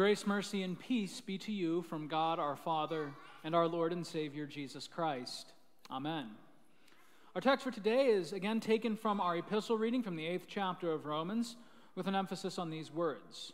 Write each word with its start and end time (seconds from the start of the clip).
Grace, 0.00 0.26
mercy, 0.26 0.62
and 0.62 0.78
peace 0.80 1.20
be 1.20 1.36
to 1.36 1.52
you 1.52 1.82
from 1.82 2.08
God 2.08 2.38
our 2.38 2.56
Father 2.56 3.12
and 3.44 3.54
our 3.54 3.68
Lord 3.68 3.92
and 3.92 4.06
Savior 4.06 4.46
Jesus 4.46 4.88
Christ. 4.88 5.52
Amen. 5.90 6.30
Our 7.34 7.42
text 7.42 7.64
for 7.64 7.70
today 7.70 8.06
is 8.06 8.32
again 8.32 8.60
taken 8.60 8.96
from 8.96 9.20
our 9.20 9.36
epistle 9.36 9.76
reading 9.76 10.02
from 10.02 10.16
the 10.16 10.26
eighth 10.26 10.46
chapter 10.48 10.90
of 10.90 11.04
Romans, 11.04 11.56
with 11.96 12.06
an 12.06 12.14
emphasis 12.14 12.58
on 12.58 12.70
these 12.70 12.90
words. 12.90 13.52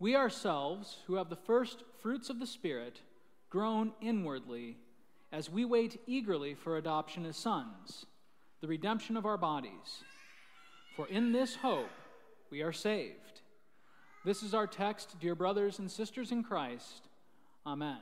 We 0.00 0.16
ourselves, 0.16 0.96
who 1.06 1.14
have 1.14 1.28
the 1.30 1.36
first 1.36 1.84
fruits 2.02 2.28
of 2.28 2.40
the 2.40 2.44
Spirit, 2.44 3.00
groan 3.50 3.92
inwardly 4.00 4.78
as 5.30 5.48
we 5.48 5.64
wait 5.64 6.00
eagerly 6.08 6.54
for 6.54 6.76
adoption 6.76 7.24
as 7.24 7.36
sons, 7.36 8.04
the 8.60 8.66
redemption 8.66 9.16
of 9.16 9.26
our 9.26 9.38
bodies. 9.38 10.02
For 10.96 11.06
in 11.06 11.30
this 11.30 11.54
hope 11.54 11.92
we 12.50 12.62
are 12.62 12.72
saved. 12.72 13.37
This 14.24 14.42
is 14.42 14.52
our 14.52 14.66
text, 14.66 15.16
dear 15.20 15.36
brothers 15.36 15.78
and 15.78 15.90
sisters 15.90 16.32
in 16.32 16.42
Christ. 16.42 17.08
Amen. 17.64 17.98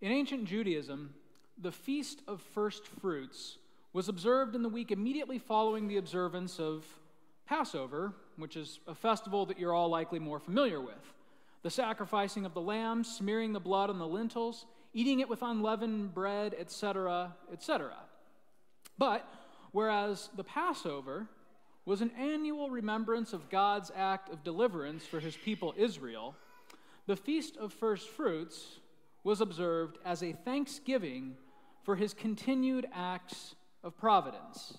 In 0.00 0.10
ancient 0.10 0.46
Judaism, 0.46 1.14
the 1.56 1.70
Feast 1.70 2.22
of 2.26 2.40
First 2.40 2.86
Fruits 2.86 3.58
was 3.92 4.08
observed 4.08 4.56
in 4.56 4.62
the 4.62 4.68
week 4.68 4.90
immediately 4.90 5.38
following 5.38 5.86
the 5.86 5.98
observance 5.98 6.58
of 6.58 6.84
Passover, 7.46 8.12
which 8.36 8.56
is 8.56 8.80
a 8.88 8.94
festival 8.94 9.46
that 9.46 9.58
you're 9.58 9.74
all 9.74 9.88
likely 9.88 10.18
more 10.18 10.40
familiar 10.40 10.80
with. 10.80 11.14
The 11.62 11.70
sacrificing 11.70 12.44
of 12.44 12.54
the 12.54 12.60
lamb, 12.60 13.04
smearing 13.04 13.52
the 13.52 13.60
blood 13.60 13.88
on 13.88 13.98
the 13.98 14.06
lintels, 14.06 14.66
eating 14.92 15.20
it 15.20 15.28
with 15.28 15.42
unleavened 15.42 16.12
bread, 16.12 16.56
etc., 16.58 17.34
etc. 17.52 17.92
But 18.98 19.28
whereas 19.72 20.28
the 20.36 20.44
Passover 20.44 21.28
was 21.90 22.00
an 22.00 22.12
annual 22.16 22.70
remembrance 22.70 23.32
of 23.32 23.50
God's 23.50 23.90
act 23.96 24.32
of 24.32 24.44
deliverance 24.44 25.04
for 25.04 25.18
his 25.18 25.36
people 25.36 25.74
Israel, 25.76 26.36
the 27.08 27.16
Feast 27.16 27.56
of 27.56 27.72
First 27.72 28.08
Fruits 28.10 28.78
was 29.24 29.40
observed 29.40 29.98
as 30.04 30.22
a 30.22 30.30
thanksgiving 30.30 31.34
for 31.82 31.96
his 31.96 32.14
continued 32.14 32.86
acts 32.94 33.56
of 33.82 33.98
providence. 33.98 34.78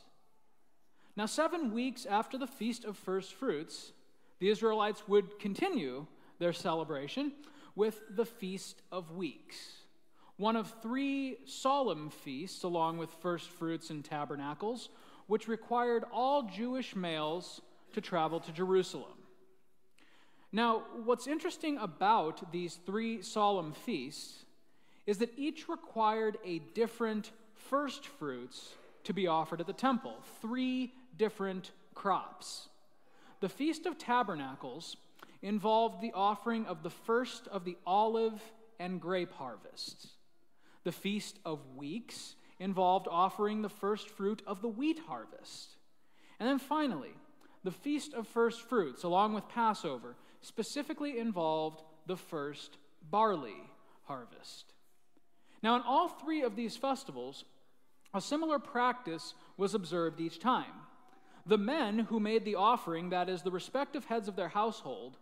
Now, 1.17 1.25
seven 1.25 1.73
weeks 1.73 2.05
after 2.05 2.37
the 2.37 2.47
Feast 2.47 2.85
of 2.85 2.95
First 2.95 3.33
Fruits, 3.33 3.91
the 4.39 4.47
Israelites 4.47 5.05
would 5.09 5.37
continue 5.37 6.05
their 6.39 6.53
celebration 6.53 7.33
with 7.75 7.99
the 8.09 8.25
Feast 8.25 8.83
of 8.89 9.11
Weeks, 9.11 9.57
one 10.37 10.55
of 10.55 10.73
three 10.81 11.39
solemn 11.45 12.09
feasts, 12.09 12.63
along 12.63 12.99
with 12.99 13.09
first 13.19 13.49
fruits 13.49 13.89
and 13.89 14.05
tabernacles, 14.05 14.87
which 15.31 15.47
required 15.47 16.03
all 16.11 16.43
Jewish 16.43 16.93
males 16.93 17.61
to 17.93 18.01
travel 18.01 18.41
to 18.41 18.51
Jerusalem. 18.51 19.17
Now, 20.51 20.83
what's 21.05 21.25
interesting 21.25 21.77
about 21.77 22.51
these 22.51 22.77
three 22.85 23.21
solemn 23.21 23.71
feasts 23.71 24.43
is 25.05 25.19
that 25.19 25.31
each 25.37 25.69
required 25.69 26.37
a 26.43 26.59
different 26.75 27.31
first 27.55 28.07
fruits 28.07 28.73
to 29.05 29.13
be 29.13 29.25
offered 29.25 29.61
at 29.61 29.67
the 29.67 29.71
temple, 29.71 30.17
three 30.41 30.91
different 31.17 31.71
crops. 31.95 32.67
The 33.39 33.47
Feast 33.47 33.85
of 33.85 33.97
Tabernacles 33.97 34.97
involved 35.41 36.01
the 36.01 36.11
offering 36.13 36.65
of 36.65 36.83
the 36.83 36.89
first 36.89 37.47
of 37.47 37.63
the 37.63 37.77
olive 37.87 38.41
and 38.81 38.99
grape 38.99 39.31
harvests. 39.31 40.07
The 40.83 40.91
Feast 40.91 41.39
of 41.45 41.59
Weeks 41.77 42.35
involved 42.61 43.07
offering 43.09 43.61
the 43.61 43.69
first 43.69 44.07
fruit 44.07 44.41
of 44.45 44.61
the 44.61 44.67
wheat 44.67 44.99
harvest. 45.07 45.75
And 46.39 46.47
then 46.47 46.59
finally, 46.59 47.13
the 47.63 47.71
Feast 47.71 48.13
of 48.13 48.27
First 48.27 48.61
Fruits, 48.61 49.03
along 49.03 49.33
with 49.33 49.49
Passover, 49.49 50.15
specifically 50.41 51.17
involved 51.17 51.81
the 52.05 52.15
first 52.15 52.77
barley 53.09 53.69
harvest. 54.03 54.73
Now, 55.63 55.75
in 55.75 55.81
all 55.81 56.07
three 56.07 56.43
of 56.43 56.55
these 56.55 56.77
festivals, 56.77 57.45
a 58.13 58.21
similar 58.21 58.59
practice 58.59 59.33
was 59.57 59.73
observed 59.73 60.19
each 60.19 60.39
time. 60.39 60.73
The 61.47 61.57
men 61.57 61.99
who 61.99 62.19
made 62.19 62.45
the 62.45 62.55
offering, 62.55 63.09
that 63.09 63.27
is, 63.27 63.41
the 63.41 63.51
respective 63.51 64.05
heads 64.05 64.27
of 64.27 64.35
their 64.35 64.49
household, 64.49 65.17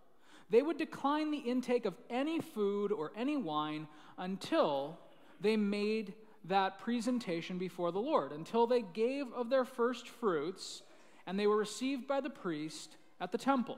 they 0.49 0.61
would 0.61 0.77
decline 0.77 1.31
the 1.31 1.37
intake 1.37 1.85
of 1.85 1.95
any 2.09 2.39
food 2.39 2.91
or 2.91 3.11
any 3.15 3.37
wine 3.37 3.87
until 4.17 4.99
they 5.39 5.55
made 5.55 6.13
that 6.45 6.79
presentation 6.79 7.57
before 7.57 7.91
the 7.91 7.99
Lord 7.99 8.31
until 8.31 8.65
they 8.65 8.81
gave 8.81 9.31
of 9.33 9.49
their 9.49 9.65
first 9.65 10.07
fruits 10.07 10.81
and 11.27 11.37
they 11.37 11.47
were 11.47 11.57
received 11.57 12.07
by 12.07 12.21
the 12.21 12.29
priest 12.29 12.95
at 13.19 13.31
the 13.31 13.37
temple. 13.37 13.77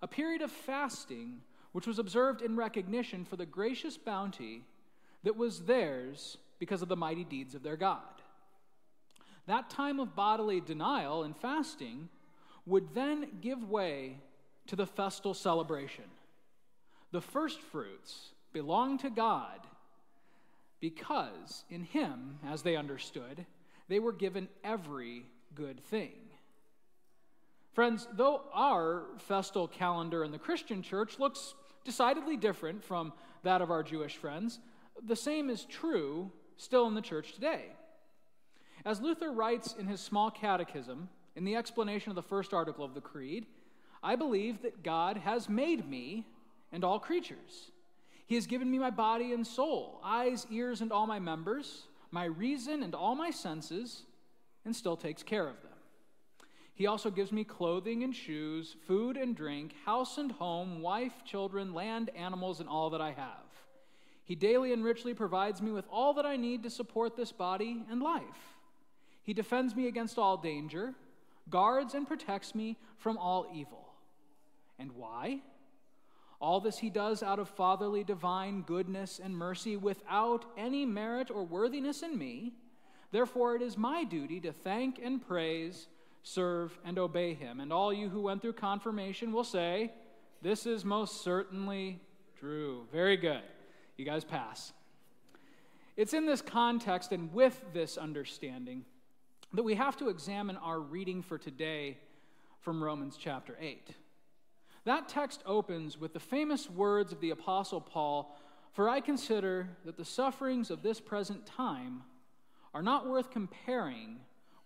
A 0.00 0.08
period 0.08 0.42
of 0.42 0.50
fasting 0.50 1.40
which 1.72 1.86
was 1.86 1.98
observed 1.98 2.42
in 2.42 2.56
recognition 2.56 3.24
for 3.24 3.36
the 3.36 3.46
gracious 3.46 3.96
bounty 3.96 4.64
that 5.22 5.36
was 5.36 5.60
theirs 5.60 6.36
because 6.58 6.82
of 6.82 6.88
the 6.88 6.96
mighty 6.96 7.24
deeds 7.24 7.54
of 7.54 7.62
their 7.62 7.76
God. 7.76 8.00
That 9.46 9.70
time 9.70 9.98
of 9.98 10.14
bodily 10.14 10.60
denial 10.60 11.24
and 11.24 11.36
fasting 11.36 12.08
would 12.66 12.94
then 12.94 13.26
give 13.40 13.68
way 13.68 14.18
to 14.66 14.76
the 14.76 14.86
festal 14.86 15.34
celebration. 15.34 16.04
The 17.10 17.20
first 17.20 17.60
fruits 17.60 18.32
belong 18.52 18.98
to 18.98 19.10
God 19.10 19.66
because 20.82 21.64
in 21.70 21.84
him, 21.84 22.40
as 22.44 22.62
they 22.62 22.74
understood, 22.74 23.46
they 23.88 24.00
were 24.00 24.12
given 24.12 24.48
every 24.64 25.24
good 25.54 25.82
thing. 25.84 26.10
Friends, 27.72 28.08
though 28.12 28.42
our 28.52 29.04
festal 29.16 29.68
calendar 29.68 30.24
in 30.24 30.32
the 30.32 30.40
Christian 30.40 30.82
church 30.82 31.20
looks 31.20 31.54
decidedly 31.84 32.36
different 32.36 32.82
from 32.82 33.12
that 33.44 33.62
of 33.62 33.70
our 33.70 33.84
Jewish 33.84 34.16
friends, 34.16 34.58
the 35.06 35.14
same 35.14 35.50
is 35.50 35.64
true 35.66 36.32
still 36.56 36.88
in 36.88 36.94
the 36.94 37.00
church 37.00 37.32
today. 37.32 37.66
As 38.84 39.00
Luther 39.00 39.30
writes 39.30 39.76
in 39.78 39.86
his 39.86 40.00
small 40.00 40.32
catechism, 40.32 41.08
in 41.36 41.44
the 41.44 41.54
explanation 41.54 42.10
of 42.10 42.16
the 42.16 42.22
first 42.22 42.52
article 42.52 42.84
of 42.84 42.94
the 42.94 43.00
Creed, 43.00 43.46
I 44.02 44.16
believe 44.16 44.62
that 44.62 44.82
God 44.82 45.18
has 45.18 45.48
made 45.48 45.88
me 45.88 46.26
and 46.72 46.82
all 46.82 46.98
creatures 46.98 47.70
he 48.26 48.34
has 48.34 48.46
given 48.46 48.70
me 48.70 48.78
my 48.78 48.90
body 48.90 49.32
and 49.32 49.46
soul, 49.46 50.00
eyes, 50.04 50.46
ears, 50.50 50.80
and 50.80 50.92
all 50.92 51.06
my 51.06 51.18
members, 51.18 51.82
my 52.10 52.24
reason 52.24 52.82
and 52.82 52.94
all 52.94 53.14
my 53.14 53.30
senses, 53.30 54.02
and 54.64 54.74
still 54.74 54.96
takes 54.96 55.22
care 55.22 55.48
of 55.48 55.60
them. 55.62 55.72
He 56.74 56.86
also 56.86 57.10
gives 57.10 57.32
me 57.32 57.44
clothing 57.44 58.02
and 58.02 58.14
shoes, 58.14 58.76
food 58.86 59.16
and 59.16 59.36
drink, 59.36 59.74
house 59.84 60.18
and 60.18 60.32
home, 60.32 60.80
wife, 60.80 61.12
children, 61.24 61.74
land, 61.74 62.10
animals, 62.16 62.60
and 62.60 62.68
all 62.68 62.90
that 62.90 63.00
I 63.00 63.12
have. 63.12 63.44
He 64.24 64.34
daily 64.34 64.72
and 64.72 64.82
richly 64.82 65.14
provides 65.14 65.60
me 65.60 65.72
with 65.72 65.84
all 65.90 66.14
that 66.14 66.24
I 66.24 66.36
need 66.36 66.62
to 66.62 66.70
support 66.70 67.16
this 67.16 67.32
body 67.32 67.84
and 67.90 68.02
life. 68.02 68.22
He 69.22 69.34
defends 69.34 69.76
me 69.76 69.86
against 69.88 70.18
all 70.18 70.36
danger, 70.36 70.94
guards 71.50 71.94
and 71.94 72.06
protects 72.06 72.54
me 72.54 72.78
from 72.96 73.18
all 73.18 73.46
evil. 73.54 73.92
And 74.78 74.92
why? 74.92 75.40
All 76.42 76.58
this 76.58 76.78
he 76.78 76.90
does 76.90 77.22
out 77.22 77.38
of 77.38 77.48
fatherly 77.48 78.02
divine 78.02 78.62
goodness 78.62 79.20
and 79.22 79.36
mercy 79.36 79.76
without 79.76 80.44
any 80.58 80.84
merit 80.84 81.30
or 81.30 81.44
worthiness 81.44 82.02
in 82.02 82.18
me. 82.18 82.52
Therefore, 83.12 83.54
it 83.54 83.62
is 83.62 83.78
my 83.78 84.02
duty 84.02 84.40
to 84.40 84.52
thank 84.52 84.98
and 85.00 85.24
praise, 85.24 85.86
serve, 86.24 86.76
and 86.84 86.98
obey 86.98 87.34
him. 87.34 87.60
And 87.60 87.72
all 87.72 87.92
you 87.92 88.08
who 88.08 88.22
went 88.22 88.42
through 88.42 88.54
confirmation 88.54 89.30
will 89.30 89.44
say, 89.44 89.92
This 90.42 90.66
is 90.66 90.84
most 90.84 91.22
certainly 91.22 92.00
true. 92.40 92.88
Very 92.90 93.16
good. 93.16 93.42
You 93.96 94.04
guys 94.04 94.24
pass. 94.24 94.72
It's 95.96 96.12
in 96.12 96.26
this 96.26 96.42
context 96.42 97.12
and 97.12 97.32
with 97.32 97.62
this 97.72 97.96
understanding 97.96 98.84
that 99.52 99.62
we 99.62 99.76
have 99.76 99.96
to 99.98 100.08
examine 100.08 100.56
our 100.56 100.80
reading 100.80 101.22
for 101.22 101.38
today 101.38 101.98
from 102.62 102.82
Romans 102.82 103.16
chapter 103.16 103.56
8. 103.60 103.90
That 104.84 105.08
text 105.08 105.42
opens 105.46 105.98
with 105.98 106.12
the 106.12 106.20
famous 106.20 106.68
words 106.68 107.12
of 107.12 107.20
the 107.20 107.30
Apostle 107.30 107.80
Paul 107.80 108.36
For 108.72 108.88
I 108.88 109.00
consider 109.00 109.68
that 109.84 109.96
the 109.96 110.04
sufferings 110.04 110.70
of 110.70 110.82
this 110.82 111.00
present 111.00 111.46
time 111.46 112.02
are 112.74 112.82
not 112.82 113.06
worth 113.06 113.30
comparing 113.30 114.16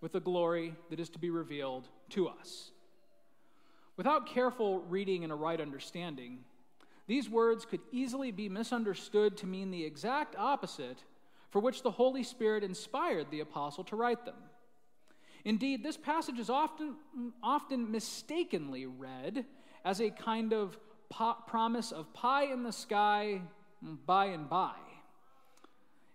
with 0.01 0.13
the 0.13 0.21
glory 0.21 0.75
that 0.91 1.01
is 1.01 1.11
to 1.11 1.19
be 1.19 1.31
revealed 1.31 1.89
to 2.11 2.29
us. 2.29 2.71
Without 3.97 4.27
careful 4.27 4.81
reading 4.83 5.25
and 5.25 5.33
a 5.33 5.37
right 5.37 5.61
understanding, 5.61 6.39
these 7.07 7.31
words 7.31 7.65
could 7.65 7.81
easily 7.93 8.31
be 8.31 8.49
misunderstood 8.49 9.37
to 9.39 9.47
mean 9.47 9.71
the 9.71 9.85
exact 9.85 10.37
opposite 10.37 10.99
for 11.51 11.61
which 11.61 11.83
the 11.83 11.91
Holy 11.91 12.23
Spirit 12.23 12.63
inspired 12.63 13.31
the 13.31 13.41
apostle 13.41 13.85
to 13.85 13.97
write 13.97 14.25
them. 14.25 14.37
Indeed, 15.45 15.83
this 15.83 15.97
passage 15.97 16.39
is 16.39 16.51
often, 16.51 16.97
often 17.43 17.91
mistakenly 17.91 18.87
read 18.87 19.47
as 19.85 20.01
a 20.01 20.11
kind 20.11 20.53
of 20.53 20.79
promise 21.47 21.93
of 21.93 22.13
pie 22.13 22.45
in 22.45 22.63
the 22.63 22.73
sky 22.73 23.41
by 24.07 24.27
and 24.27 24.49
by. 24.49 24.75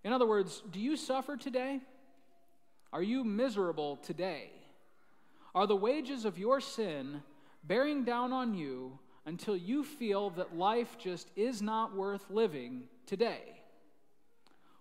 In 0.03 0.11
other 0.13 0.27
words, 0.27 0.63
do 0.71 0.79
you 0.79 0.97
suffer 0.97 1.37
today? 1.37 1.79
Are 2.91 3.03
you 3.03 3.23
miserable 3.23 3.97
today? 3.97 4.51
Are 5.53 5.67
the 5.67 5.75
wages 5.75 6.25
of 6.25 6.37
your 6.37 6.59
sin 6.59 7.21
bearing 7.63 8.03
down 8.03 8.33
on 8.33 8.53
you 8.53 8.99
until 9.25 9.55
you 9.55 9.83
feel 9.83 10.31
that 10.31 10.55
life 10.55 10.97
just 10.97 11.29
is 11.35 11.61
not 11.61 11.95
worth 11.95 12.29
living 12.29 12.83
today. 13.05 13.61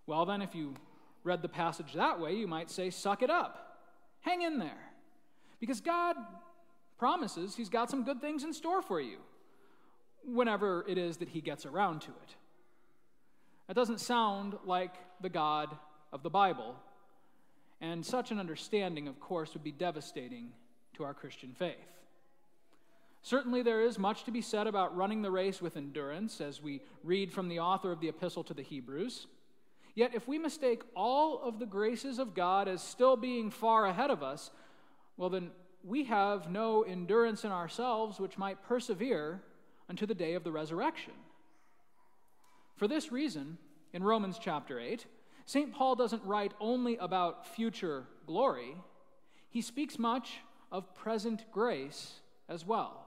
Well, 0.07 0.25
then, 0.25 0.43
if 0.43 0.55
you 0.55 0.75
read 1.25 1.43
the 1.43 1.49
passage 1.49 1.93
that 1.95 2.19
way, 2.19 2.35
you 2.35 2.49
might 2.49 2.71
say, 2.71 2.91
suck 2.91 3.23
it 3.23 3.31
up. 3.31 3.79
Hang 4.21 4.43
in 4.43 4.59
there. 4.59 4.93
Because 5.61 5.81
God 5.81 6.17
promises 7.01 7.57
He's 7.57 7.71
got 7.71 7.91
some 7.91 8.05
good 8.05 8.21
things 8.21 8.45
in 8.45 8.53
store 8.53 8.83
for 8.83 9.01
you 9.01 9.17
whenever 10.23 10.85
it 10.87 10.99
is 10.99 11.17
that 11.17 11.31
He 11.31 11.41
gets 11.41 11.65
around 11.65 12.03
to 12.03 12.11
it. 12.11 12.35
That 13.67 13.75
doesn't 13.75 14.01
sound 14.01 14.57
like 14.67 14.93
the 15.23 15.31
God 15.31 15.75
of 16.13 16.23
the 16.23 16.29
Bible, 16.29 16.77
and 17.81 18.05
such 18.05 18.31
an 18.31 18.39
understanding, 18.39 19.09
of 19.09 19.19
course, 19.19 19.55
would 19.55 19.65
be 19.65 19.73
devastating 19.73 20.51
to 20.95 21.05
our 21.05 21.15
Christian 21.15 21.55
faith. 21.59 21.77
Certainly, 23.23 23.63
there 23.63 23.81
is 23.81 23.99
much 23.99 24.25
to 24.25 24.31
be 24.31 24.43
said 24.43 24.67
about 24.67 24.95
running 24.95 25.23
the 25.23 25.31
race 25.31 25.63
with 25.63 25.79
endurance, 25.79 26.41
as 26.43 26.61
we 26.61 26.83
read 27.03 27.33
from 27.33 27.49
the 27.49 27.61
author 27.61 27.93
of 27.93 28.01
the 28.01 28.09
Epistle 28.09 28.45
to 28.45 28.55
the 28.55 28.63
Hebrews. 28.63 29.27
Yet, 29.95 30.15
if 30.15 30.29
we 30.29 30.39
mistake 30.39 30.83
all 30.95 31.41
of 31.43 31.61
the 31.61 31.67
graces 31.67 32.19
of 32.19 32.35
God 32.35 32.69
as 32.69 32.83
still 32.83 33.17
being 33.17 33.51
far 33.51 33.87
ahead 33.87 34.11
of 34.11 34.23
us, 34.23 34.51
well, 35.17 35.31
then 35.31 35.51
we 35.85 36.05
have 36.05 36.51
no 36.51 36.83
endurance 36.83 37.45
in 37.45 37.53
ourselves 37.53 38.21
which 38.21 38.39
might 38.39 38.63
persevere 38.63 39.41
unto 39.89 40.07
the 40.07 40.15
day 40.15 40.35
of 40.35 40.45
the 40.45 40.53
resurrection. 40.53 41.15
For 42.77 42.87
this 42.89 43.13
reason, 43.13 43.59
in 43.93 44.03
Romans 44.03 44.39
chapter 44.41 44.79
8, 44.79 45.07
St. 45.47 45.73
Paul 45.73 45.97
doesn't 45.97 46.25
write 46.25 46.53
only 46.61 46.97
about 46.99 47.47
future 47.47 48.05
glory, 48.27 48.77
he 49.49 49.61
speaks 49.61 49.99
much 49.99 50.39
of 50.71 50.95
present 50.95 51.45
grace 51.51 52.21
as 52.49 52.65
well. 52.65 53.07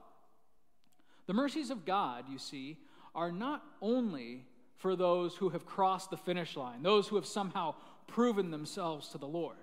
The 1.26 1.32
mercies 1.32 1.70
of 1.70 1.86
God, 1.86 2.24
you 2.28 2.38
see, 2.38 2.78
are 3.14 3.32
not 3.32 3.62
only 3.80 4.44
for 4.76 4.94
those 4.94 5.36
who 5.36 5.48
have 5.50 5.64
crossed 5.64 6.10
the 6.10 6.16
finish 6.16 6.56
line, 6.56 6.82
those 6.82 7.08
who 7.08 7.16
have 7.16 7.26
somehow 7.26 7.74
proven 8.06 8.50
themselves 8.50 9.08
to 9.08 9.18
the 9.18 9.26
Lord. 9.26 9.56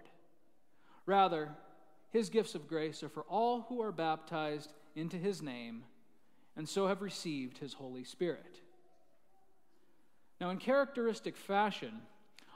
Rather, 1.05 1.49
his 2.11 2.29
gifts 2.29 2.55
of 2.55 2.67
grace 2.67 3.03
are 3.03 3.09
for 3.09 3.23
all 3.23 3.65
who 3.69 3.81
are 3.81 3.91
baptized 3.91 4.73
into 4.95 5.17
his 5.17 5.41
name 5.41 5.83
and 6.55 6.67
so 6.67 6.87
have 6.87 7.01
received 7.01 7.57
his 7.57 7.73
Holy 7.73 8.03
Spirit. 8.03 8.61
Now, 10.39 10.49
in 10.49 10.57
characteristic 10.57 11.37
fashion, 11.37 12.01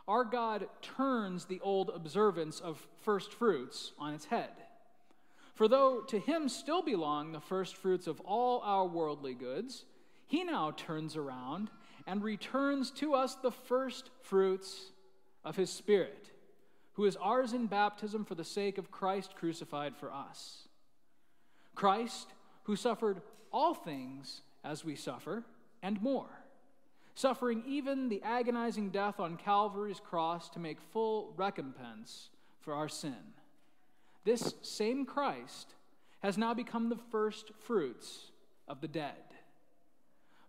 our 0.08 0.26
God 0.26 0.68
turns 0.82 1.46
the 1.46 1.62
old 1.62 1.90
observance 1.90 2.60
of 2.60 2.86
first 3.04 3.34
fruits 3.34 3.94
on 3.98 4.14
its 4.14 4.26
head. 4.26 4.52
For 5.54 5.68
though 5.68 6.02
to 6.02 6.20
him 6.20 6.50
still 6.50 6.82
belong 6.82 7.32
the 7.32 7.40
first 7.40 7.78
fruits 7.78 8.08
of 8.08 8.20
all 8.22 8.62
our 8.62 8.86
worldly 8.86 9.34
goods, 9.34 9.86
he 10.28 10.44
now 10.44 10.72
turns 10.72 11.16
around 11.16 11.70
and 12.06 12.22
returns 12.22 12.92
to 12.92 13.14
us 13.14 13.36
the 13.36 13.52
first 13.52 14.10
fruits 14.22 14.92
of 15.44 15.56
his 15.56 15.70
Spirit, 15.70 16.32
who 16.96 17.06
is 17.06 17.16
ours 17.18 17.54
in 17.54 17.68
baptism 17.68 18.26
for 18.26 18.36
the 18.36 18.44
sake 18.44 18.78
of 18.78 18.92
Christ 18.92 19.36
crucified 19.36 19.96
for 19.96 20.12
us. 20.12 20.68
Christ, 21.76 22.28
who 22.64 22.76
suffered 22.76 23.22
all 23.52 23.74
things 23.74 24.42
as 24.64 24.84
we 24.84 24.96
suffer, 24.96 25.44
and 25.82 26.02
more 26.02 26.46
suffering 27.16 27.64
even 27.66 28.10
the 28.10 28.22
agonizing 28.24 28.90
death 28.90 29.20
on 29.20 29.38
Calvary's 29.38 30.02
cross 30.02 30.50
to 30.50 30.60
make 30.60 30.80
full 30.92 31.34
recompense 31.38 32.30
for 32.60 32.74
our 32.74 32.90
sin. 32.90 33.16
This 34.26 34.54
same 34.62 35.06
Christ 35.06 35.76
has 36.20 36.38
now 36.38 36.54
become 36.54 36.90
the 36.90 37.00
first 37.12 37.52
fruits 37.60 38.32
of 38.68 38.82
the 38.82 38.88
dead. 38.88 39.14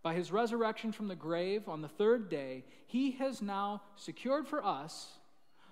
By 0.02 0.14
his 0.14 0.32
resurrection 0.32 0.92
from 0.92 1.08
the 1.08 1.14
grave 1.14 1.68
on 1.68 1.82
the 1.82 1.88
third 1.88 2.28
day, 2.28 2.64
he 2.86 3.12
has 3.12 3.42
now 3.42 3.82
secured 3.96 4.46
for 4.46 4.64
us 4.64 5.18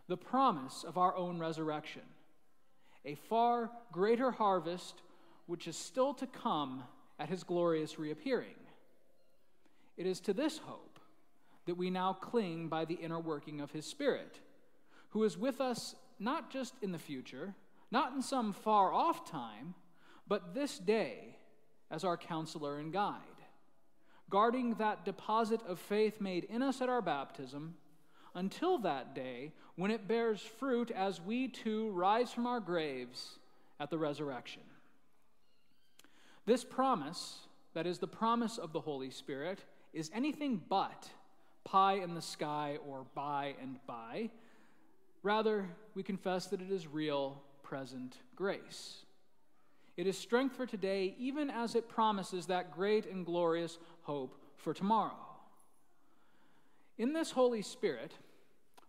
the 0.09 0.17
promise 0.17 0.85
of 0.87 0.99
our 0.99 1.17
own 1.17 1.39
resurrection, 1.39 2.03
a 3.05 3.15
far 3.15 3.71
greater 3.93 4.31
harvest 4.31 5.03
which 5.47 5.67
is 5.67 5.77
still 5.77 6.15
to 6.15 6.27
come 6.27 6.85
at 7.19 7.29
his 7.29 7.45
glorious 7.45 7.99
reappearing. 7.99 8.57
It 9.97 10.07
is 10.07 10.21
to 10.21 10.33
this 10.33 10.59
hope 10.59 10.95
that 11.67 11.77
we 11.77 11.91
now 11.91 12.13
cling 12.13 12.69
by 12.69 12.85
the 12.85 12.95
inner 12.95 13.21
working 13.21 13.61
of 13.61 13.71
His 13.71 13.87
Spirit, 13.87 14.41
who 15.11 15.25
is 15.25 15.39
with 15.39 15.61
us 15.61 15.95
not 16.19 16.51
just 16.51 16.75
in 16.83 16.93
the 16.93 16.99
future, 16.99 17.55
not 17.91 18.13
in 18.13 18.23
some 18.23 18.53
far 18.53 18.93
off 18.93 19.31
time, 19.31 19.75
but 20.27 20.55
this 20.55 20.79
day 20.79 21.37
as 21.91 22.05
our 22.05 22.17
counselor 22.17 22.79
and 22.79 22.93
guide, 22.93 23.19
guarding 24.31 24.75
that 24.75 25.05
deposit 25.05 25.61
of 25.67 25.79
faith 25.79 26.21
made 26.21 26.45
in 26.45 26.63
us 26.63 26.81
at 26.81 26.89
our 26.89 27.03
baptism 27.03 27.75
until 28.35 28.79
that 28.79 29.15
day 29.15 29.53
when 29.77 29.91
it 29.91 30.09
bears 30.09 30.41
fruit 30.41 30.91
as 30.91 31.21
we 31.21 31.49
too 31.49 31.91
rise 31.91 32.33
from 32.33 32.47
our 32.47 32.61
graves 32.61 33.39
at 33.81 33.91
the 33.91 33.99
resurrection. 33.99 34.63
This 36.47 36.65
promise, 36.65 37.39
that 37.75 37.87
is 37.87 37.99
the 37.99 38.07
promise 38.07 38.59
of 38.59 38.73
the 38.73 38.81
Holy 38.81 39.11
Spirit, 39.11 39.61
is 39.93 40.11
anything 40.15 40.61
but 40.69 41.09
pie 41.65 41.95
in 41.95 42.15
the 42.15 42.23
sky 42.23 42.79
or 42.87 43.07
by 43.15 43.55
and 43.61 43.79
by. 43.87 44.31
Rather, 45.23 45.67
we 45.95 46.03
confess 46.03 46.47
that 46.47 46.61
it 46.61 46.71
is 46.71 46.87
real, 46.87 47.43
present 47.63 48.19
grace. 48.37 49.05
It 49.97 50.07
is 50.07 50.19
strength 50.19 50.57
for 50.57 50.67
today, 50.67 51.15
even 51.19 51.51
as 51.51 51.75
it 51.75 51.89
promises 51.89 52.47
that 52.47 52.75
great 52.75 53.07
and 53.07 53.25
glorious 53.25 53.79
hope 54.03 54.37
for 54.57 54.75
tomorrow. 54.75 55.17
In 56.99 57.13
this 57.13 57.31
Holy 57.31 57.63
Spirit, 57.63 58.13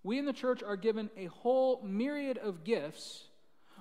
we 0.05 0.19
in 0.19 0.25
the 0.25 0.31
church 0.31 0.61
are 0.61 0.77
given 0.77 1.09
a 1.17 1.25
whole 1.25 1.81
myriad 1.83 2.37
of 2.37 2.63
gifts 2.63 3.23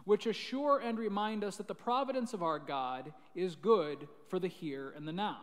which 0.05 0.27
assure 0.27 0.79
and 0.79 0.99
remind 0.99 1.45
us 1.45 1.57
that 1.57 1.69
the 1.69 1.75
providence 1.75 2.33
of 2.33 2.43
our 2.43 2.59
God 2.59 3.13
is 3.35 3.55
good 3.55 4.09
for 4.29 4.39
the 4.39 4.49
here 4.49 4.93
and 4.97 5.07
the 5.07 5.13
now 5.13 5.39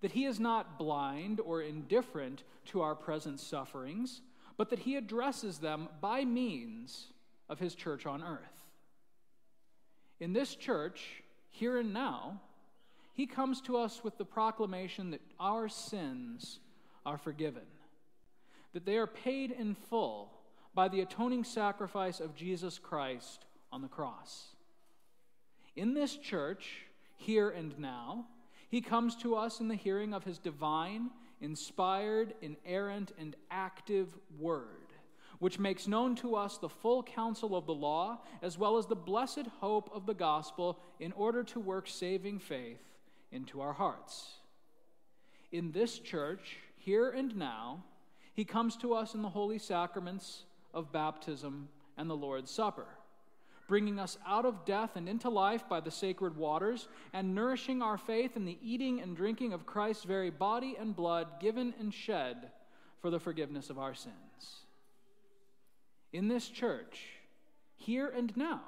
that 0.00 0.12
he 0.12 0.24
is 0.24 0.40
not 0.40 0.78
blind 0.78 1.40
or 1.40 1.62
indifferent 1.62 2.42
to 2.66 2.80
our 2.80 2.94
present 2.94 3.38
sufferings, 3.38 4.20
but 4.56 4.68
that 4.70 4.80
he 4.80 4.96
addresses 4.96 5.58
them 5.58 5.88
by 6.00 6.24
means 6.24 7.06
of 7.48 7.60
his 7.60 7.74
church 7.74 8.04
on 8.04 8.20
earth. 8.20 8.66
In 10.18 10.32
this 10.32 10.56
church, 10.56 11.22
here 11.50 11.78
and 11.78 11.92
now, 11.92 12.40
he 13.14 13.26
comes 13.26 13.60
to 13.60 13.76
us 13.76 14.02
with 14.02 14.18
the 14.18 14.24
proclamation 14.24 15.12
that 15.12 15.20
our 15.38 15.68
sins 15.68 16.58
are 17.06 17.18
forgiven, 17.18 17.62
that 18.72 18.84
they 18.86 18.96
are 18.96 19.06
paid 19.06 19.50
in 19.50 19.74
full 19.74 20.32
by 20.74 20.88
the 20.88 21.00
atoning 21.00 21.44
sacrifice 21.44 22.20
of 22.20 22.34
Jesus 22.34 22.78
Christ 22.78 23.44
on 23.70 23.82
the 23.82 23.88
cross. 23.88 24.48
In 25.76 25.94
this 25.94 26.16
church, 26.16 26.86
here 27.16 27.50
and 27.50 27.78
now, 27.78 28.26
he 28.68 28.80
comes 28.80 29.16
to 29.16 29.34
us 29.34 29.60
in 29.60 29.68
the 29.68 29.74
hearing 29.74 30.14
of 30.14 30.24
his 30.24 30.38
divine, 30.38 31.10
inspired, 31.40 32.34
inerrant, 32.40 33.12
and 33.18 33.36
active 33.50 34.14
word, 34.38 34.92
which 35.38 35.58
makes 35.58 35.88
known 35.88 36.14
to 36.16 36.36
us 36.36 36.56
the 36.56 36.68
full 36.68 37.02
counsel 37.02 37.54
of 37.56 37.66
the 37.66 37.74
law, 37.74 38.20
as 38.40 38.56
well 38.56 38.78
as 38.78 38.86
the 38.86 38.96
blessed 38.96 39.46
hope 39.60 39.90
of 39.92 40.06
the 40.06 40.14
gospel, 40.14 40.78
in 41.00 41.12
order 41.12 41.42
to 41.42 41.60
work 41.60 41.86
saving 41.88 42.38
faith 42.38 42.82
into 43.30 43.60
our 43.60 43.72
hearts. 43.72 44.38
In 45.50 45.72
this 45.72 45.98
church, 45.98 46.56
here 46.78 47.10
and 47.10 47.36
now, 47.36 47.84
he 48.34 48.44
comes 48.44 48.76
to 48.76 48.94
us 48.94 49.14
in 49.14 49.22
the 49.22 49.28
holy 49.28 49.58
sacraments 49.58 50.44
of 50.72 50.92
baptism 50.92 51.68
and 51.96 52.08
the 52.08 52.16
Lord's 52.16 52.50
Supper 52.50 52.86
bringing 53.72 53.98
us 53.98 54.18
out 54.26 54.44
of 54.44 54.66
death 54.66 54.96
and 54.96 55.08
into 55.08 55.30
life 55.30 55.66
by 55.66 55.80
the 55.80 55.90
sacred 55.90 56.36
waters, 56.36 56.88
and 57.14 57.34
nourishing 57.34 57.80
our 57.80 57.96
faith 57.96 58.36
in 58.36 58.44
the 58.44 58.58
eating 58.62 59.00
and 59.00 59.16
drinking 59.16 59.54
of 59.54 59.64
Christ's 59.64 60.04
very 60.04 60.28
body 60.28 60.76
and 60.78 60.94
blood 60.94 61.40
given 61.40 61.72
and 61.80 61.94
shed 61.94 62.50
for 63.00 63.08
the 63.08 63.18
forgiveness 63.18 63.70
of 63.70 63.78
our 63.78 63.94
sins. 63.94 64.66
In 66.12 66.28
this 66.28 66.48
church, 66.48 67.00
here 67.76 68.12
and 68.14 68.36
now, 68.36 68.60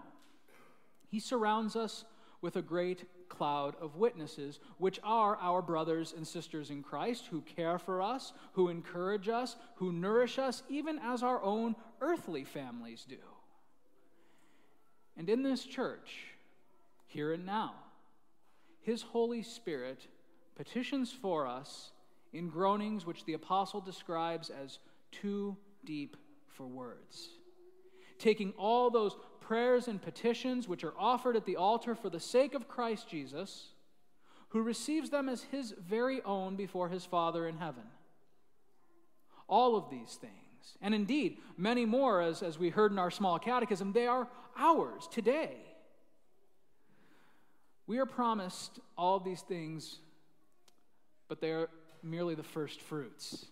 he 1.11 1.21
surrounds 1.21 1.76
us 1.76 2.06
with 2.40 2.56
a 2.56 2.62
great 2.62 3.04
cloud 3.34 3.74
of 3.80 3.96
witnesses, 3.96 4.60
which 4.78 5.00
are 5.02 5.36
our 5.36 5.62
brothers 5.62 6.14
and 6.16 6.26
sisters 6.26 6.70
in 6.70 6.82
Christ 6.82 7.26
who 7.30 7.40
care 7.42 7.78
for 7.78 8.00
us, 8.00 8.32
who 8.52 8.68
encourage 8.68 9.28
us, 9.28 9.56
who 9.76 9.92
nourish 9.92 10.38
us, 10.38 10.62
even 10.68 10.98
as 10.98 11.22
our 11.22 11.42
own 11.42 11.76
earthly 12.00 12.44
families 12.44 13.04
do. 13.08 13.16
And 15.16 15.28
in 15.28 15.42
this 15.42 15.64
church, 15.64 16.26
here 17.06 17.32
and 17.32 17.46
now, 17.46 17.74
His 18.82 19.02
Holy 19.02 19.42
Spirit 19.42 20.06
petitions 20.56 21.12
for 21.12 21.46
us 21.46 21.92
in 22.32 22.48
groanings 22.48 23.06
which 23.06 23.24
the 23.24 23.34
apostle 23.34 23.80
describes 23.80 24.50
as 24.50 24.78
too 25.12 25.56
deep 25.84 26.16
for 26.48 26.66
words. 26.66 27.28
Taking 28.18 28.52
all 28.56 28.90
those 28.90 29.16
prayers 29.46 29.88
and 29.88 30.00
petitions 30.00 30.66
which 30.66 30.84
are 30.84 30.94
offered 30.98 31.36
at 31.36 31.44
the 31.44 31.56
altar 31.56 31.94
for 31.94 32.08
the 32.08 32.20
sake 32.20 32.54
of 32.54 32.68
Christ 32.68 33.08
Jesus, 33.08 33.68
who 34.48 34.62
receives 34.62 35.10
them 35.10 35.28
as 35.28 35.42
his 35.44 35.74
very 35.78 36.22
own 36.22 36.56
before 36.56 36.88
his 36.88 37.04
Father 37.04 37.46
in 37.46 37.58
heaven. 37.58 37.84
All 39.48 39.76
of 39.76 39.90
these 39.90 40.14
things, 40.20 40.78
and 40.80 40.94
indeed 40.94 41.38
many 41.58 41.84
more, 41.84 42.22
as, 42.22 42.42
as 42.42 42.58
we 42.58 42.70
heard 42.70 42.92
in 42.92 42.98
our 42.98 43.10
small 43.10 43.38
catechism, 43.38 43.92
they 43.92 44.06
are 44.06 44.28
ours 44.56 45.08
today. 45.10 45.56
We 47.86 47.98
are 47.98 48.06
promised 48.06 48.80
all 48.96 49.20
these 49.20 49.42
things, 49.42 49.98
but 51.28 51.40
they 51.40 51.50
are 51.50 51.68
merely 52.02 52.34
the 52.34 52.42
first 52.42 52.80
fruits. 52.80 53.44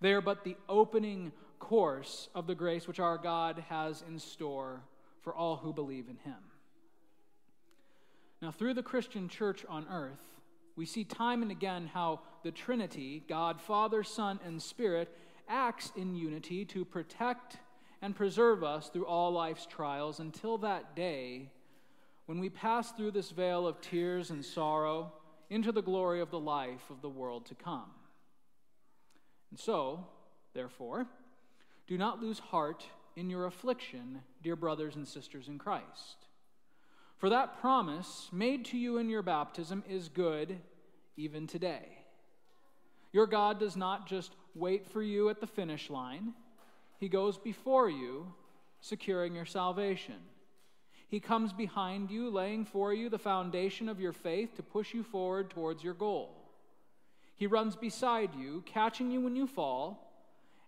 They 0.00 0.12
are 0.12 0.20
but 0.20 0.44
the 0.44 0.56
opening 0.68 1.32
course 1.58 2.28
of 2.34 2.46
the 2.46 2.54
grace 2.54 2.86
which 2.86 3.00
our 3.00 3.18
God 3.18 3.64
has 3.68 4.04
in 4.06 4.18
store 4.18 4.82
for 5.26 5.34
all 5.34 5.56
who 5.56 5.72
believe 5.72 6.08
in 6.08 6.18
him. 6.18 6.38
Now, 8.40 8.52
through 8.52 8.74
the 8.74 8.82
Christian 8.84 9.28
church 9.28 9.64
on 9.68 9.84
earth, 9.90 10.22
we 10.76 10.86
see 10.86 11.02
time 11.02 11.42
and 11.42 11.50
again 11.50 11.90
how 11.92 12.20
the 12.44 12.52
Trinity, 12.52 13.24
God, 13.28 13.60
Father, 13.60 14.04
Son, 14.04 14.38
and 14.44 14.62
Spirit, 14.62 15.12
acts 15.48 15.90
in 15.96 16.14
unity 16.14 16.64
to 16.66 16.84
protect 16.84 17.56
and 18.00 18.14
preserve 18.14 18.62
us 18.62 18.88
through 18.88 19.06
all 19.06 19.32
life's 19.32 19.66
trials 19.66 20.20
until 20.20 20.58
that 20.58 20.94
day 20.94 21.50
when 22.26 22.38
we 22.38 22.48
pass 22.48 22.92
through 22.92 23.10
this 23.10 23.32
vale 23.32 23.66
of 23.66 23.80
tears 23.80 24.30
and 24.30 24.44
sorrow 24.44 25.12
into 25.50 25.72
the 25.72 25.82
glory 25.82 26.20
of 26.20 26.30
the 26.30 26.38
life 26.38 26.88
of 26.88 27.02
the 27.02 27.08
world 27.08 27.46
to 27.46 27.56
come. 27.56 27.90
And 29.50 29.58
so, 29.58 30.06
therefore, 30.54 31.08
do 31.88 31.98
not 31.98 32.22
lose 32.22 32.38
heart 32.38 32.86
in 33.16 33.30
your 33.30 33.46
affliction, 33.46 34.20
dear 34.42 34.54
brothers 34.54 34.94
and 34.94 35.08
sisters 35.08 35.48
in 35.48 35.58
Christ. 35.58 36.26
For 37.16 37.30
that 37.30 37.60
promise 37.60 38.28
made 38.30 38.66
to 38.66 38.78
you 38.78 38.98
in 38.98 39.08
your 39.08 39.22
baptism 39.22 39.82
is 39.88 40.08
good 40.08 40.58
even 41.16 41.46
today. 41.46 41.98
Your 43.12 43.26
God 43.26 43.58
does 43.58 43.76
not 43.76 44.06
just 44.06 44.32
wait 44.54 44.86
for 44.86 45.02
you 45.02 45.30
at 45.30 45.40
the 45.40 45.46
finish 45.46 45.88
line, 45.88 46.34
He 46.98 47.08
goes 47.08 47.38
before 47.38 47.88
you, 47.88 48.32
securing 48.80 49.34
your 49.34 49.46
salvation. 49.46 50.16
He 51.08 51.20
comes 51.20 51.52
behind 51.52 52.10
you, 52.10 52.30
laying 52.30 52.64
for 52.64 52.92
you 52.92 53.08
the 53.08 53.18
foundation 53.18 53.88
of 53.88 54.00
your 54.00 54.12
faith 54.12 54.56
to 54.56 54.62
push 54.62 54.92
you 54.92 55.02
forward 55.02 55.50
towards 55.50 55.82
your 55.82 55.94
goal. 55.94 56.36
He 57.36 57.46
runs 57.46 57.76
beside 57.76 58.34
you, 58.34 58.62
catching 58.66 59.10
you 59.10 59.20
when 59.20 59.36
you 59.36 59.46
fall, 59.46 60.06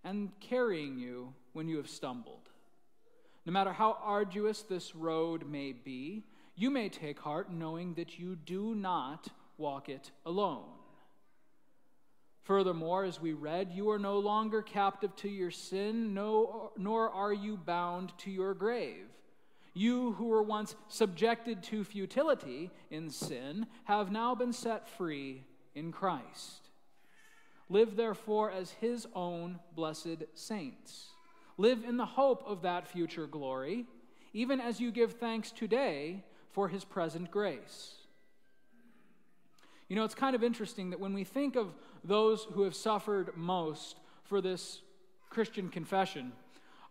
and 0.04 0.30
carrying 0.40 0.98
you 0.98 1.34
when 1.52 1.68
you 1.68 1.76
have 1.78 1.88
stumbled. 1.88 2.37
No 3.48 3.52
matter 3.52 3.72
how 3.72 3.96
arduous 4.02 4.60
this 4.60 4.94
road 4.94 5.48
may 5.48 5.72
be, 5.72 6.22
you 6.54 6.68
may 6.68 6.90
take 6.90 7.18
heart 7.18 7.50
knowing 7.50 7.94
that 7.94 8.18
you 8.18 8.36
do 8.36 8.74
not 8.74 9.28
walk 9.56 9.88
it 9.88 10.10
alone. 10.26 10.68
Furthermore, 12.42 13.04
as 13.04 13.22
we 13.22 13.32
read, 13.32 13.70
you 13.72 13.88
are 13.88 13.98
no 13.98 14.18
longer 14.18 14.60
captive 14.60 15.16
to 15.16 15.30
your 15.30 15.50
sin, 15.50 16.12
no, 16.12 16.72
nor 16.76 17.08
are 17.08 17.32
you 17.32 17.56
bound 17.56 18.12
to 18.18 18.30
your 18.30 18.52
grave. 18.52 19.06
You 19.72 20.12
who 20.12 20.26
were 20.26 20.42
once 20.42 20.76
subjected 20.88 21.62
to 21.62 21.84
futility 21.84 22.70
in 22.90 23.08
sin 23.08 23.66
have 23.84 24.12
now 24.12 24.34
been 24.34 24.52
set 24.52 24.86
free 24.86 25.44
in 25.74 25.90
Christ. 25.90 26.68
Live 27.70 27.96
therefore 27.96 28.50
as 28.50 28.72
his 28.72 29.06
own 29.14 29.58
blessed 29.74 30.24
saints. 30.34 31.12
Live 31.58 31.82
in 31.84 31.96
the 31.96 32.06
hope 32.06 32.44
of 32.46 32.62
that 32.62 32.86
future 32.86 33.26
glory, 33.26 33.84
even 34.32 34.60
as 34.60 34.78
you 34.78 34.92
give 34.92 35.14
thanks 35.14 35.50
today 35.50 36.24
for 36.52 36.68
his 36.68 36.84
present 36.84 37.30
grace. 37.32 37.96
You 39.88 39.96
know, 39.96 40.04
it's 40.04 40.14
kind 40.14 40.36
of 40.36 40.44
interesting 40.44 40.90
that 40.90 41.00
when 41.00 41.14
we 41.14 41.24
think 41.24 41.56
of 41.56 41.74
those 42.04 42.46
who 42.52 42.62
have 42.62 42.76
suffered 42.76 43.36
most 43.36 43.98
for 44.22 44.40
this 44.40 44.82
Christian 45.30 45.68
confession, 45.68 46.32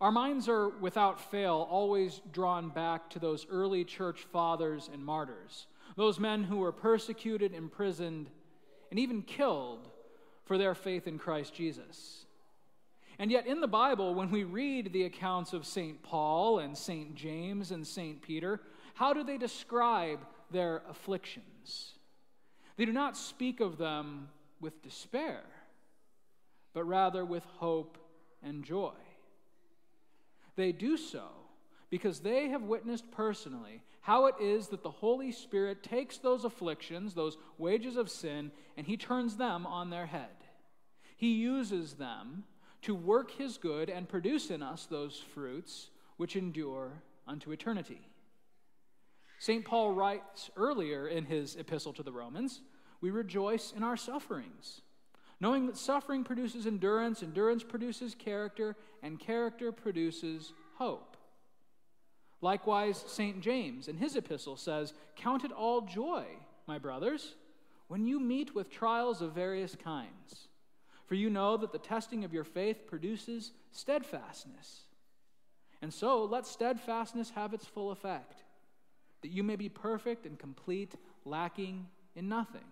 our 0.02 0.12
minds 0.12 0.50
are, 0.50 0.70
without 0.70 1.32
fail, 1.32 1.66
always 1.70 2.22
drawn 2.34 2.70
back 2.70 3.10
to 3.12 3.20
those 3.20 3.48
early 3.50 3.86
church 3.86 4.28
fathers 4.32 4.90
and 4.92 5.04
martyrs, 5.04 5.68
those 5.96 6.20
men 6.20 6.44
who 6.44 6.58
were 6.58 6.74
persecuted, 6.74 7.54
imprisoned, 7.54 8.30
and 8.92 9.00
even 9.00 9.22
killed 9.22 9.88
for 10.46 10.58
their 10.58 10.76
faith 10.76 11.08
in 11.08 11.18
Christ 11.18 11.54
Jesus. 11.54 12.27
And 13.20 13.32
yet, 13.32 13.48
in 13.48 13.62
the 13.62 13.68
Bible, 13.68 14.14
when 14.14 14.30
we 14.30 14.44
read 14.44 14.94
the 14.94 15.06
accounts 15.06 15.54
of 15.54 15.66
St. 15.66 16.02
Paul 16.04 16.60
and 16.60 16.78
St. 16.78 17.16
James 17.16 17.72
and 17.72 17.86
St. 17.86 18.22
Peter, 18.22 18.62
how 18.94 19.14
do 19.14 19.24
they 19.24 19.38
describe 19.38 20.20
their 20.52 20.84
afflictions? 20.90 21.94
They 22.78 22.86
do 22.86 22.94
not 22.94 23.18
speak 23.18 23.60
of 23.60 23.78
them 23.78 24.30
with 24.62 24.84
despair, 24.84 25.42
but 26.74 26.84
rather 26.84 27.26
with 27.26 27.44
hope 27.58 27.98
and 28.44 28.64
joy. 28.64 28.94
They 30.56 30.72
do 30.72 30.96
so 30.96 31.26
because 31.90 32.20
they 32.20 32.50
have 32.50 32.64
witnessed 32.64 33.10
personally 33.12 33.82
how 34.02 34.28
it 34.28 34.36
is 34.40 34.68
that 34.68 34.84
the 34.84 34.92
Holy 34.92 35.32
Spirit 35.32 35.84
takes 35.84 36.18
those 36.18 36.46
afflictions, 36.46 37.14
those 37.14 37.38
wages 37.58 37.98
of 37.98 38.10
sin, 38.10 38.52
and 38.78 38.86
He 38.86 38.96
turns 38.96 39.38
them 39.38 39.66
on 39.66 39.90
their 39.90 40.06
head. 40.06 40.30
He 41.16 41.34
uses 41.34 41.94
them 41.94 42.44
to 42.84 42.96
work 42.96 43.32
His 43.32 43.58
good 43.58 43.90
and 43.90 44.08
produce 44.08 44.50
in 44.50 44.62
us 44.62 44.86
those 44.86 45.24
fruits 45.34 45.90
which 46.18 46.36
endure 46.36 47.04
unto 47.28 47.52
eternity. 47.52 48.08
St. 49.40 49.64
Paul 49.64 49.92
writes 49.92 50.50
earlier 50.56 51.08
in 51.08 51.26
his 51.26 51.56
epistle 51.56 51.94
to 51.94 52.04
the 52.04 52.12
Romans, 52.12 52.62
We 53.02 53.12
rejoice 53.12 53.72
in 53.76 53.84
our 53.84 53.98
sufferings, 53.98 54.82
knowing 55.40 55.68
that 55.68 55.78
suffering 55.78 56.24
produces 56.24 56.66
endurance, 56.66 57.22
endurance 57.22 57.64
produces 57.64 58.16
character, 58.16 58.76
and 59.04 59.20
character 59.20 59.72
produces 59.72 60.54
hope. 60.78 61.18
Likewise, 62.42 63.04
St. 63.08 63.42
James 63.42 63.88
in 63.88 63.98
his 63.98 64.16
epistle 64.16 64.58
says, 64.58 64.94
Count 65.16 65.44
it 65.44 65.52
all 65.52 65.82
joy, 65.82 66.26
my 66.68 66.80
brothers, 66.80 67.36
when 67.88 68.06
you 68.06 68.20
meet 68.20 68.54
with 68.56 68.70
trials 68.70 69.22
of 69.22 69.34
various 69.34 69.76
kinds. 69.76 70.48
For 71.08 71.16
you 71.16 71.30
know 71.30 71.58
that 71.58 71.72
the 71.72 71.80
testing 71.80 72.24
of 72.24 72.34
your 72.34 72.44
faith 72.44 72.86
produces 72.86 73.52
steadfastness. 73.72 74.82
And 75.82 75.94
so 75.94 76.26
let 76.26 76.46
steadfastness 76.46 77.32
have 77.32 77.54
its 77.54 77.66
full 77.66 77.92
effect, 77.92 78.44
that 79.22 79.32
you 79.32 79.42
may 79.42 79.56
be 79.56 79.70
perfect 79.70 80.26
and 80.26 80.38
complete, 80.38 80.96
lacking 81.24 81.88
in 82.16 82.28
nothing. 82.28 82.66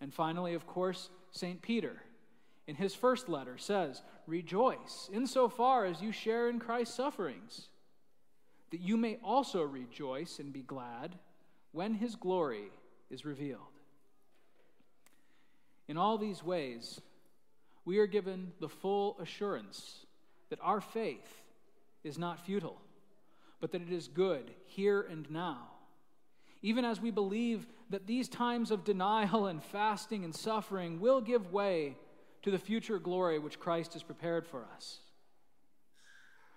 And 0.00 0.12
finally, 0.12 0.54
of 0.54 0.66
course, 0.66 1.10
St. 1.30 1.62
Peter 1.62 2.02
in 2.66 2.74
his 2.74 2.94
first 2.94 3.28
letter 3.28 3.56
says, 3.56 4.02
Rejoice 4.26 5.08
insofar 5.12 5.84
as 5.84 6.02
you 6.02 6.10
share 6.10 6.48
in 6.48 6.58
Christ's 6.58 6.96
sufferings, 6.96 7.68
that 8.70 8.80
you 8.80 8.96
may 8.96 9.18
also 9.22 9.62
rejoice 9.62 10.40
and 10.40 10.52
be 10.52 10.62
glad 10.62 11.16
when 11.70 11.94
his 11.94 12.16
glory 12.16 12.70
is 13.10 13.24
revealed. 13.24 13.75
In 15.88 15.96
all 15.96 16.18
these 16.18 16.42
ways, 16.42 17.00
we 17.84 17.98
are 17.98 18.06
given 18.06 18.52
the 18.60 18.68
full 18.68 19.16
assurance 19.20 20.06
that 20.50 20.58
our 20.62 20.80
faith 20.80 21.42
is 22.02 22.18
not 22.18 22.44
futile, 22.44 22.80
but 23.60 23.72
that 23.72 23.82
it 23.82 23.92
is 23.92 24.08
good 24.08 24.50
here 24.66 25.02
and 25.02 25.30
now. 25.30 25.68
Even 26.62 26.84
as 26.84 27.00
we 27.00 27.10
believe 27.10 27.66
that 27.90 28.06
these 28.06 28.28
times 28.28 28.70
of 28.70 28.84
denial 28.84 29.46
and 29.46 29.62
fasting 29.62 30.24
and 30.24 30.34
suffering 30.34 31.00
will 31.00 31.20
give 31.20 31.52
way 31.52 31.96
to 32.42 32.50
the 32.50 32.58
future 32.58 32.98
glory 32.98 33.38
which 33.38 33.60
Christ 33.60 33.92
has 33.92 34.02
prepared 34.02 34.46
for 34.46 34.66
us. 34.74 35.00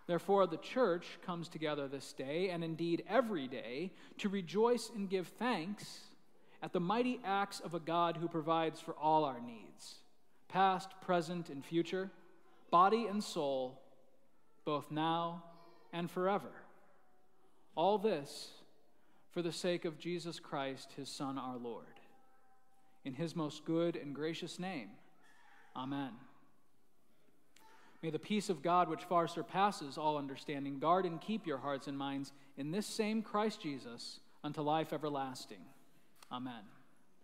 Therefore, 0.08 0.48
the 0.48 0.58
church 0.58 1.06
comes 1.24 1.50
together 1.50 1.88
this 1.88 2.14
day, 2.14 2.50
and 2.50 2.64
indeed 2.64 3.04
every 3.08 3.48
day, 3.48 3.92
to 4.18 4.30
rejoice 4.30 4.90
and 4.96 5.08
give 5.08 5.28
thanks 5.28 6.00
at 6.62 6.74
the 6.74 6.80
mighty 6.80 7.20
acts 7.24 7.60
of 7.60 7.74
a 7.74 7.80
God 7.80 8.18
who 8.18 8.28
provides 8.28 8.80
for 8.80 8.94
all 8.94 9.24
our 9.24 9.40
needs, 9.40 9.96
past, 10.48 10.90
present, 11.02 11.50
and 11.50 11.64
future, 11.64 12.12
body 12.70 13.06
and 13.08 13.24
soul, 13.24 13.80
both 14.66 14.92
now 14.92 15.44
and 15.94 16.12
forever. 16.12 16.52
All 17.76 17.98
this 17.98 18.50
for 19.32 19.42
the 19.42 19.52
sake 19.52 19.86
of 19.86 20.00
Jesus 20.00 20.40
Christ, 20.40 20.94
his 20.98 21.10
Son, 21.10 21.38
our 21.38 21.58
Lord. 21.58 21.86
In 23.06 23.14
his 23.14 23.36
most 23.36 23.64
good 23.64 23.96
and 23.96 24.14
gracious 24.14 24.60
name, 24.60 24.90
Amen. 25.76 26.12
May 28.02 28.10
the 28.10 28.20
peace 28.20 28.50
of 28.50 28.62
God, 28.62 28.90
which 28.90 29.04
far 29.04 29.28
surpasses 29.28 29.98
all 29.98 30.18
understanding, 30.18 30.80
guard 30.80 31.06
and 31.06 31.20
keep 31.20 31.46
your 31.46 31.58
hearts 31.58 31.88
and 31.88 31.98
minds 31.98 32.32
in 32.58 32.72
this 32.72 32.88
same 32.88 33.22
Christ 33.22 33.62
Jesus 33.62 34.20
unto 34.44 34.62
life 34.62 34.94
everlasting. 34.94 35.60
Amen. 36.32 36.79